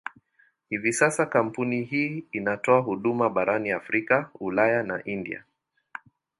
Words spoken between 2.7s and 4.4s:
huduma barani Afrika,